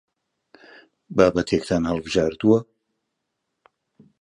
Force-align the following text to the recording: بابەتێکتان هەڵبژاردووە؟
بابەتێکتان 1.15 1.83
هەڵبژاردووە؟ 1.89 2.59